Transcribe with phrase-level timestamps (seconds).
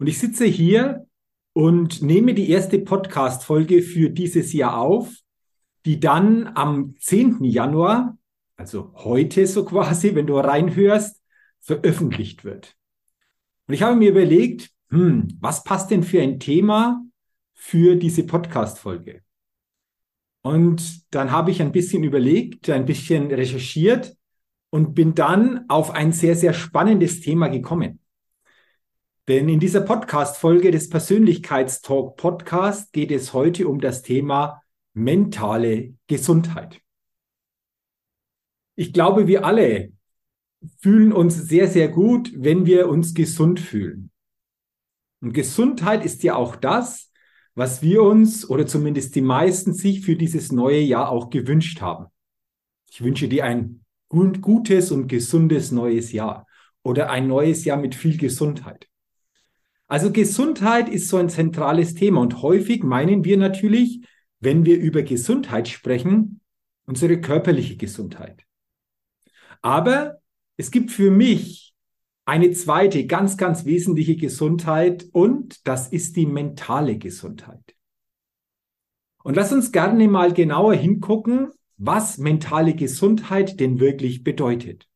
[0.00, 1.06] und ich sitze hier
[1.52, 5.14] und nehme die erste Podcast-Folge für dieses Jahr auf,
[5.84, 7.44] die dann am 10.
[7.44, 8.16] Januar,
[8.56, 11.20] also heute so quasi, wenn du reinhörst,
[11.60, 12.76] veröffentlicht wird.
[13.68, 17.04] Und ich habe mir überlegt, hm, was passt denn für ein Thema
[17.52, 19.20] für diese Podcast-Folge?
[20.40, 24.16] Und dann habe ich ein bisschen überlegt, ein bisschen recherchiert
[24.70, 28.00] und bin dann auf ein sehr, sehr spannendes Thema gekommen.
[29.28, 36.80] Denn in dieser Podcast-Folge des Persönlichkeitstalk Podcast geht es heute um das Thema mentale Gesundheit.
[38.74, 39.92] Ich glaube, wir alle
[40.80, 44.10] fühlen uns sehr, sehr gut, wenn wir uns gesund fühlen.
[45.20, 47.12] Und Gesundheit ist ja auch das,
[47.54, 52.06] was wir uns oder zumindest die meisten sich für dieses neue Jahr auch gewünscht haben.
[52.90, 56.46] Ich wünsche dir ein gutes und gesundes neues Jahr
[56.82, 58.89] oder ein neues Jahr mit viel Gesundheit.
[59.90, 64.06] Also Gesundheit ist so ein zentrales Thema und häufig meinen wir natürlich,
[64.38, 66.40] wenn wir über Gesundheit sprechen,
[66.86, 68.46] unsere körperliche Gesundheit.
[69.62, 70.20] Aber
[70.56, 71.74] es gibt für mich
[72.24, 77.74] eine zweite ganz, ganz wesentliche Gesundheit und das ist die mentale Gesundheit.
[79.24, 84.88] Und lass uns gerne mal genauer hingucken, was mentale Gesundheit denn wirklich bedeutet.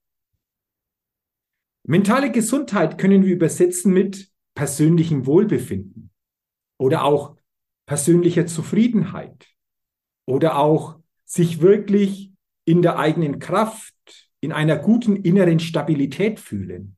[1.83, 6.11] Mentale Gesundheit können wir übersetzen mit persönlichem Wohlbefinden
[6.79, 7.37] oder auch
[7.87, 9.49] persönlicher Zufriedenheit
[10.27, 12.33] oder auch sich wirklich
[12.65, 13.95] in der eigenen Kraft,
[14.41, 16.97] in einer guten inneren Stabilität fühlen.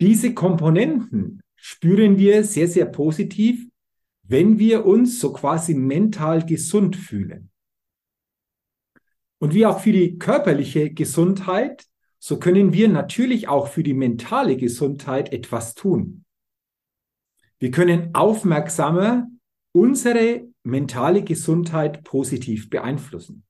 [0.00, 3.66] Diese Komponenten spüren wir sehr, sehr positiv,
[4.22, 7.50] wenn wir uns so quasi mental gesund fühlen.
[9.38, 11.86] Und wie auch für die körperliche Gesundheit,
[12.18, 16.24] so können wir natürlich auch für die mentale Gesundheit etwas tun.
[17.58, 19.28] Wir können aufmerksamer
[19.72, 23.44] unsere mentale Gesundheit positiv beeinflussen.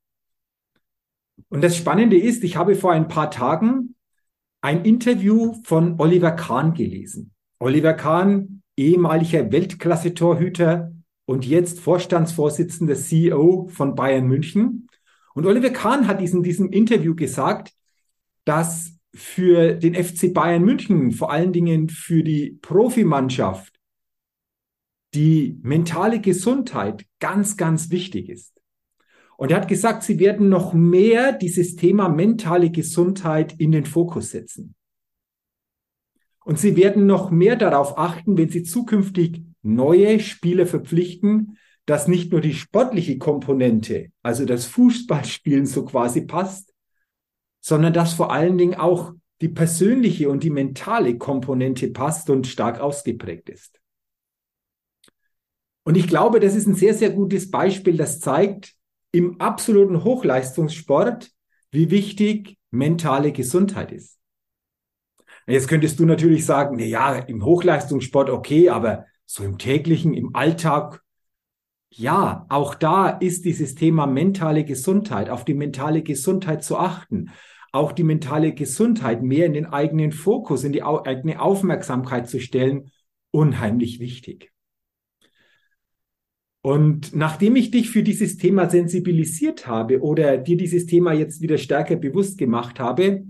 [1.48, 3.94] Und das Spannende ist, ich habe vor ein paar Tagen
[4.60, 7.32] ein Interview von Oliver Kahn gelesen.
[7.58, 10.92] Oliver Kahn, ehemaliger Weltklasse-Torhüter
[11.26, 14.88] und jetzt Vorstandsvorsitzender CEO von Bayern München.
[15.34, 17.72] Und Oliver Kahn hat in diesem Interview gesagt,
[18.48, 23.78] dass für den FC Bayern München, vor allen Dingen für die Profimannschaft,
[25.14, 28.54] die mentale Gesundheit ganz, ganz wichtig ist.
[29.36, 34.30] Und er hat gesagt, sie werden noch mehr dieses Thema mentale Gesundheit in den Fokus
[34.30, 34.74] setzen.
[36.44, 42.32] Und sie werden noch mehr darauf achten, wenn sie zukünftig neue Spieler verpflichten, dass nicht
[42.32, 46.72] nur die sportliche Komponente, also das Fußballspielen so quasi passt,
[47.68, 49.12] sondern dass vor allen Dingen auch
[49.42, 53.78] die persönliche und die mentale Komponente passt und stark ausgeprägt ist.
[55.84, 58.74] Und ich glaube, das ist ein sehr, sehr gutes Beispiel, das zeigt
[59.12, 61.30] im absoluten Hochleistungssport,
[61.70, 64.18] wie wichtig mentale Gesundheit ist.
[65.46, 70.34] Jetzt könntest du natürlich sagen, na ja, im Hochleistungssport okay, aber so im täglichen, im
[70.34, 71.02] Alltag,
[71.90, 77.30] ja, auch da ist dieses Thema mentale Gesundheit, auf die mentale Gesundheit zu achten,
[77.72, 82.90] auch die mentale Gesundheit mehr in den eigenen Fokus, in die eigene Aufmerksamkeit zu stellen,
[83.30, 84.52] unheimlich wichtig.
[86.60, 91.56] Und nachdem ich dich für dieses Thema sensibilisiert habe oder dir dieses Thema jetzt wieder
[91.56, 93.24] stärker bewusst gemacht habe,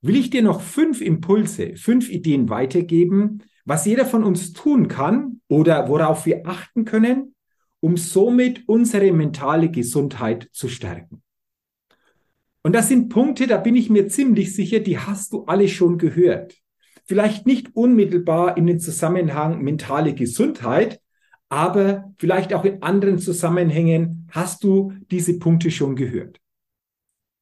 [0.00, 5.40] will ich dir noch fünf Impulse, fünf Ideen weitergeben, was jeder von uns tun kann
[5.48, 7.34] oder worauf wir achten können,
[7.80, 11.23] um somit unsere mentale Gesundheit zu stärken.
[12.64, 15.98] Und das sind Punkte, da bin ich mir ziemlich sicher, die hast du alle schon
[15.98, 16.56] gehört.
[17.04, 21.00] Vielleicht nicht unmittelbar in den Zusammenhang mentale Gesundheit,
[21.50, 26.40] aber vielleicht auch in anderen Zusammenhängen hast du diese Punkte schon gehört.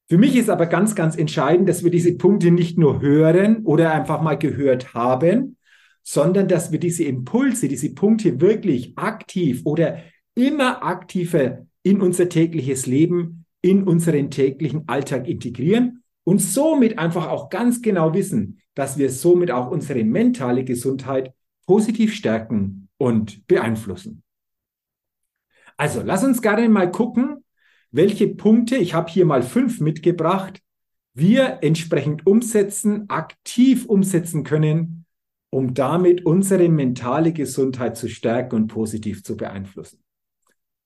[0.09, 3.93] Für mich ist aber ganz, ganz entscheidend, dass wir diese Punkte nicht nur hören oder
[3.93, 5.55] einfach mal gehört haben,
[6.03, 9.99] sondern dass wir diese Impulse, diese Punkte wirklich aktiv oder
[10.35, 17.49] immer aktiver in unser tägliches Leben, in unseren täglichen Alltag integrieren und somit einfach auch
[17.49, 21.33] ganz genau wissen, dass wir somit auch unsere mentale Gesundheit
[21.65, 24.21] positiv stärken und beeinflussen.
[25.77, 27.43] Also lass uns gerne mal gucken,
[27.91, 30.61] welche Punkte, ich habe hier mal fünf mitgebracht,
[31.13, 35.05] wir entsprechend umsetzen, aktiv umsetzen können,
[35.51, 40.03] um damit unsere mentale Gesundheit zu stärken und positiv zu beeinflussen.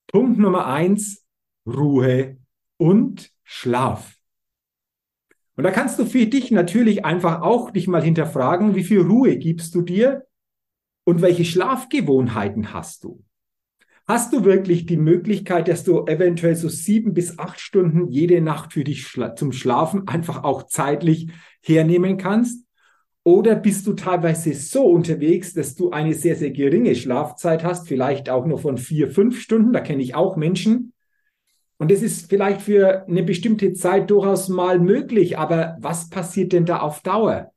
[0.06, 1.24] Punkt Nummer eins,
[1.66, 2.36] Ruhe
[2.78, 4.16] und Schlaf.
[5.56, 9.36] Und da kannst du für dich natürlich einfach auch dich mal hinterfragen, wie viel Ruhe
[9.36, 10.26] gibst du dir
[11.04, 13.24] und welche Schlafgewohnheiten hast du?
[14.06, 18.72] Hast du wirklich die Möglichkeit, dass du eventuell so sieben bis acht Stunden jede Nacht
[18.72, 21.28] für dich schla zum Schlafen einfach auch zeitlich
[21.60, 22.64] hernehmen kannst?
[23.24, 28.30] Oder bist du teilweise so unterwegs, dass du eine sehr, sehr geringe Schlafzeit hast, vielleicht
[28.30, 29.74] auch nur von vier, fünf Stunden?
[29.74, 30.94] Da kenne ich auch Menschen.
[31.78, 35.38] Und das ist vielleicht für eine bestimmte Zeit durchaus mal möglich.
[35.38, 37.52] Aber was passiert denn da auf Dauer?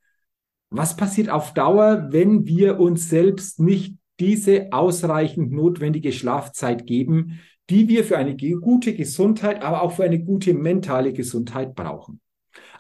[0.70, 7.40] Was passiert auf Dauer, wenn wir uns selbst nicht diese ausreichend notwendige Schlafzeit geben,
[7.70, 12.22] die wir für eine gute Gesundheit, aber auch für eine gute mentale Gesundheit brauchen?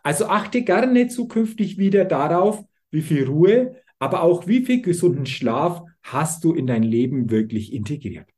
[0.04, 5.84] Also achte gerne zukünftig wieder darauf, wie viel Ruhe, aber auch wie viel gesunden Schlaf
[6.04, 8.31] hast du in dein Leben wirklich integriert.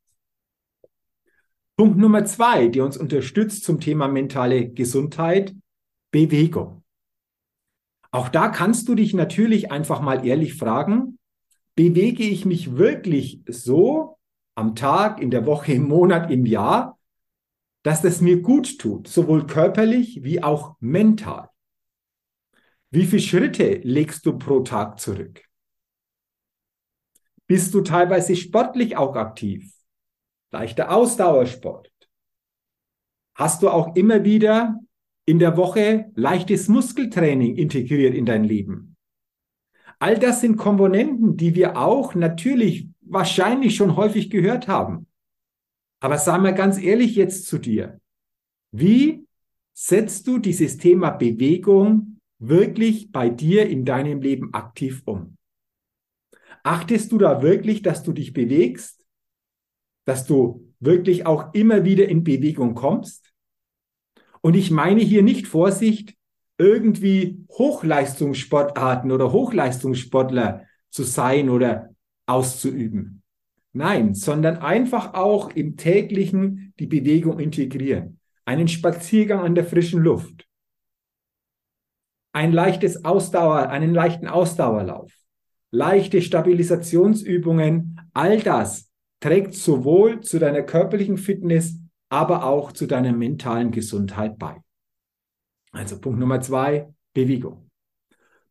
[1.76, 5.54] Punkt Nummer zwei, der uns unterstützt zum Thema mentale Gesundheit,
[6.12, 6.84] Bewegung.
[8.12, 11.18] Auch da kannst du dich natürlich einfach mal ehrlich fragen,
[11.74, 14.18] bewege ich mich wirklich so
[14.54, 16.96] am Tag, in der Woche, im Monat, im Jahr,
[17.82, 21.50] dass das mir gut tut, sowohl körperlich wie auch mental?
[22.90, 25.42] Wie viele Schritte legst du pro Tag zurück?
[27.48, 29.74] Bist du teilweise sportlich auch aktiv?
[30.54, 31.90] Leichter Ausdauersport.
[33.34, 34.78] Hast du auch immer wieder
[35.26, 38.96] in der Woche leichtes Muskeltraining integriert in dein Leben.
[39.98, 45.08] All das sind Komponenten, die wir auch natürlich wahrscheinlich schon häufig gehört haben.
[45.98, 48.00] Aber sag mal ganz ehrlich jetzt zu dir.
[48.70, 49.26] Wie
[49.72, 55.36] setzt du dieses Thema Bewegung wirklich bei dir in deinem Leben aktiv um?
[56.62, 59.03] Achtest du da wirklich, dass du dich bewegst?
[60.04, 63.32] Dass du wirklich auch immer wieder in Bewegung kommst?
[64.40, 66.14] Und ich meine hier nicht Vorsicht,
[66.58, 71.90] irgendwie Hochleistungssportarten oder Hochleistungssportler zu sein oder
[72.26, 73.22] auszuüben.
[73.72, 78.20] Nein, sondern einfach auch im täglichen die Bewegung integrieren.
[78.44, 80.46] Einen Spaziergang an der frischen Luft.
[82.32, 85.12] Ein leichtes Ausdauer, einen leichten Ausdauerlauf.
[85.70, 88.00] Leichte Stabilisationsübungen.
[88.12, 88.92] All das
[89.24, 91.80] trägt sowohl zu deiner körperlichen Fitness
[92.10, 94.60] aber auch zu deiner mentalen Gesundheit bei.
[95.72, 97.70] Also Punkt Nummer zwei, Bewegung.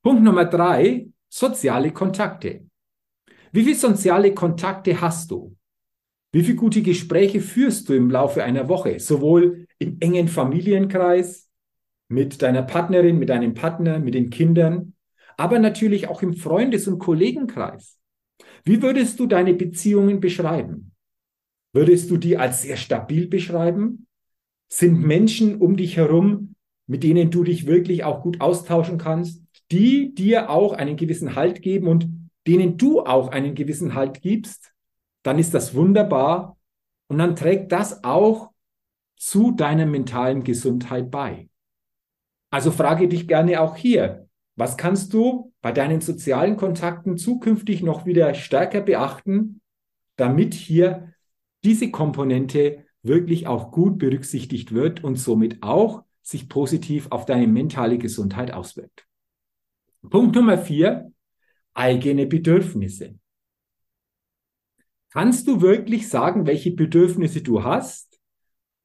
[0.01, 2.65] Punkt Nummer drei, soziale Kontakte.
[3.51, 5.55] Wie viele soziale Kontakte hast du?
[6.31, 8.99] Wie viele gute Gespräche führst du im Laufe einer Woche?
[8.99, 11.51] Sowohl im engen Familienkreis,
[12.07, 14.95] mit deiner Partnerin, mit deinem Partner, mit den Kindern,
[15.37, 17.99] aber natürlich auch im Freundes- und Kollegenkreis.
[18.63, 20.91] Wie würdest du deine Beziehungen beschreiben?
[21.73, 24.07] Würdest du die als sehr stabil beschreiben?
[24.69, 26.55] Sind Menschen um dich herum,
[26.87, 31.61] mit denen du dich wirklich auch gut austauschen kannst, die dir auch einen gewissen Halt
[31.61, 32.07] geben und
[32.47, 34.71] denen du auch einen gewissen Halt gibst?
[35.23, 36.57] Dann ist das wunderbar
[37.07, 38.51] und dann trägt das auch
[39.17, 41.49] zu deiner mentalen Gesundheit bei.
[42.51, 44.22] Also frage dich gerne auch hier,
[44.55, 49.61] was kannst du bei deinen sozialen Kontakten zukünftig noch wieder stärker beachten,
[50.15, 51.13] damit hier
[51.63, 57.97] diese Komponente wirklich auch gut berücksichtigt wird und somit auch sich positiv auf deine mentale
[57.97, 59.05] Gesundheit auswirkt.
[60.09, 61.11] Punkt Nummer vier,
[61.73, 63.15] eigene Bedürfnisse.
[65.11, 68.19] Kannst du wirklich sagen, welche Bedürfnisse du hast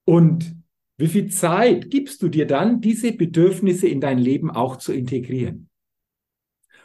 [0.05, 0.58] und
[0.99, 5.69] wie viel Zeit gibst du dir dann, diese Bedürfnisse in dein Leben auch zu integrieren?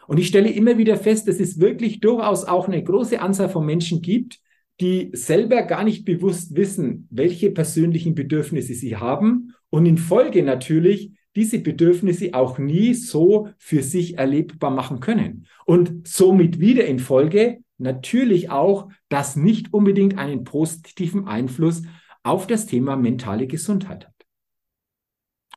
[0.07, 3.65] Und ich stelle immer wieder fest, dass es wirklich durchaus auch eine große Anzahl von
[3.65, 4.39] Menschen gibt,
[4.79, 11.11] die selber gar nicht bewusst wissen, welche persönlichen Bedürfnisse sie haben und in Folge natürlich
[11.35, 17.59] diese Bedürfnisse auch nie so für sich erlebbar machen können und somit wieder in Folge
[17.77, 21.83] natürlich auch das nicht unbedingt einen positiven Einfluss
[22.23, 24.25] auf das Thema mentale Gesundheit hat.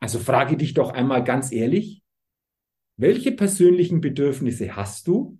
[0.00, 2.02] Also frage dich doch einmal ganz ehrlich,
[2.98, 5.38] welche persönlichen Bedürfnisse hast du?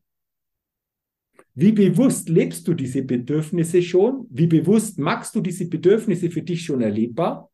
[1.55, 4.27] Wie bewusst lebst du diese Bedürfnisse schon?
[4.31, 7.51] Wie bewusst machst du diese Bedürfnisse für dich schon erlebbar?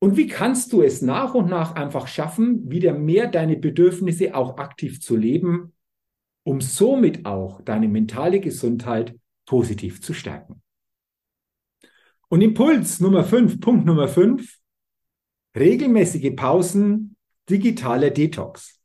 [0.00, 4.56] Und wie kannst du es nach und nach einfach schaffen, wieder mehr deine Bedürfnisse auch
[4.56, 5.74] aktiv zu leben,
[6.44, 10.62] um somit auch deine mentale Gesundheit positiv zu stärken?
[12.28, 14.58] Und Impuls Nummer 5, Punkt Nummer 5,
[15.56, 17.16] regelmäßige Pausen,
[17.48, 18.80] digitaler Detox.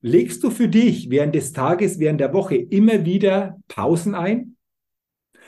[0.00, 4.56] Legst du für dich während des Tages, während der Woche immer wieder Pausen ein?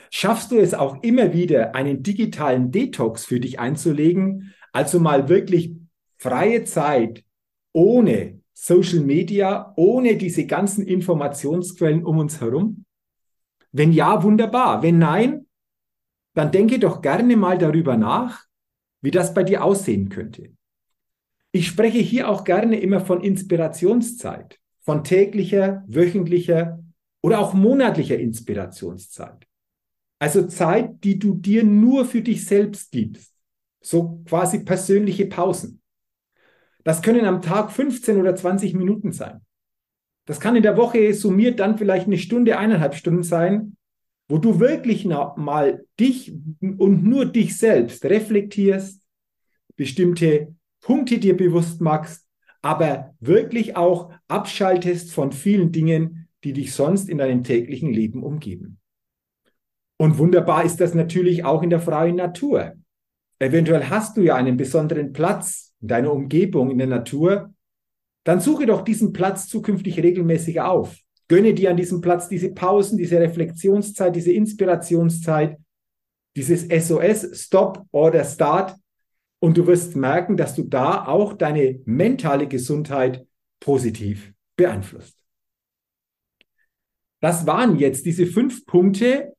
[0.09, 5.73] schaffst du es auch immer wieder, einen digitalen Detox für dich einzulegen, also mal wirklich
[6.17, 7.23] freie Zeit
[7.73, 12.85] ohne Social Media, ohne diese ganzen Informationsquellen um uns herum?
[13.71, 14.81] Wenn ja, wunderbar.
[14.81, 15.45] Wenn nein,
[16.33, 18.45] dann denke doch gerne mal darüber nach,
[19.01, 20.51] wie das bei dir aussehen könnte.
[21.51, 26.83] Ich spreche hier auch gerne immer von Inspirationszeit, von täglicher, wöchentlicher
[27.21, 29.47] oder auch monatlicher Inspirationszeit.
[30.19, 33.33] Also Zeit, die du dir nur für dich selbst gibst.
[33.81, 35.81] So quasi persönliche Pausen.
[36.83, 39.41] Das können am Tag 15 oder 20 Minuten sein.
[40.25, 43.77] Das kann in der Woche summiert dann vielleicht eine Stunde, eineinhalb Stunden sein,
[44.29, 46.31] wo du wirklich mal dich
[46.61, 49.01] und nur dich selbst reflektierst,
[49.75, 52.25] bestimmte Punkte dir bewusst machst,
[52.61, 58.79] aber wirklich auch abschaltest von vielen Dingen, die dich sonst in deinem täglichen Leben umgeben.
[59.97, 62.75] Und wunderbar ist das natürlich auch in der freien Natur.
[63.39, 67.53] Eventuell hast du ja einen besonderen Platz in deiner Umgebung, in der Natur.
[68.25, 70.97] Dann suche doch diesen Platz zukünftig regelmäßig auf.
[71.29, 75.57] Gönne dir an diesem Platz diese Pausen, diese Reflexionszeit, diese Inspirationszeit,
[76.35, 78.75] dieses SOS, Stop oder Start.
[79.39, 83.25] Und du wirst merken, dass du da auch deine mentale Gesundheit
[83.61, 85.17] positiv beeinflusst.
[87.21, 89.33] Das waren jetzt diese fünf Punkte,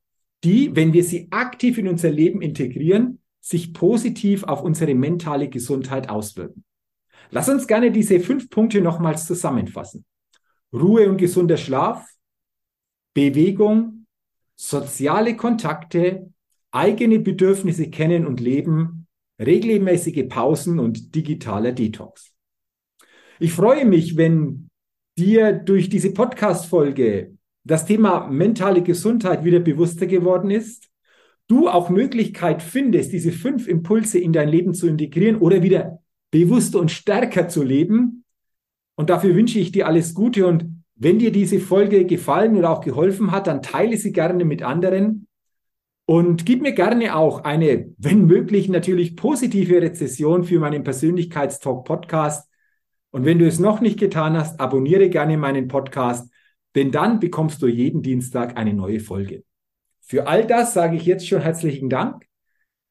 [0.44, 6.08] die, wenn wir sie aktiv in unser Leben integrieren, sich positiv auf unsere mentale Gesundheit
[6.08, 6.64] auswirken.
[7.30, 10.04] Lass uns gerne diese fünf Punkte nochmals zusammenfassen.
[10.72, 12.06] Ruhe und gesunder Schlaf,
[13.14, 14.06] Bewegung,
[14.54, 16.32] soziale Kontakte,
[16.70, 19.06] eigene Bedürfnisse kennen und leben,
[19.40, 22.32] regelmäßige Pausen und digitaler Detox.
[23.38, 24.68] Ich freue mich, wenn
[25.18, 30.88] dir durch diese Podcast-Folge das Thema mentale Gesundheit wieder bewusster geworden ist,
[31.46, 36.78] du auch Möglichkeit findest, diese fünf Impulse in dein Leben zu integrieren oder wieder bewusster
[36.78, 38.24] und stärker zu leben.
[39.00, 40.46] Und dafür wünsche ich dir alles Gute.
[40.46, 44.62] Und wenn dir diese Folge gefallen oder auch geholfen hat, dann teile sie gerne mit
[44.62, 45.26] anderen.
[46.06, 52.48] Und gib mir gerne auch eine, wenn möglich, natürlich positive Rezession für meinen Persönlichkeitstalk Podcast.
[53.10, 56.30] Und wenn du es noch nicht getan hast, abonniere gerne meinen Podcast
[56.74, 59.44] denn dann bekommst du jeden Dienstag eine neue Folge.
[60.00, 62.26] Für all das sage ich jetzt schon herzlichen Dank,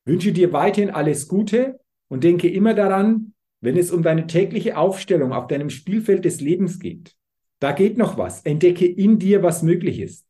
[0.05, 5.33] wünsche dir weiterhin alles Gute und denke immer daran, wenn es um deine tägliche Aufstellung
[5.33, 7.15] auf deinem Spielfeld des Lebens geht.
[7.59, 8.41] Da geht noch was.
[8.43, 10.25] Entdecke in dir, was möglich ist.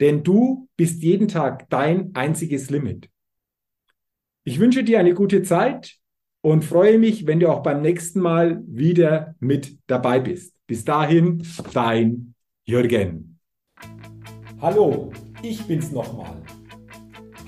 [0.00, 3.08] Denn du bist jeden Tag dein einziges Limit.
[4.44, 5.96] Ich wünsche dir eine gute Zeit
[6.42, 10.54] und freue mich, wenn du auch beim nächsten Mal wieder mit dabei bist.
[10.66, 11.42] Bis dahin,
[11.72, 13.38] dein Jürgen.
[14.60, 16.42] Hallo, ich bin's nochmal.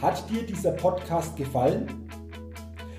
[0.00, 2.07] Hat dir dieser Podcast gefallen?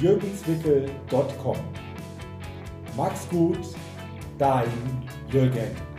[0.00, 1.56] www.jürgenswickel.com.
[2.96, 3.58] Mach's gut,
[4.38, 4.68] dein
[5.30, 5.93] Jürgen.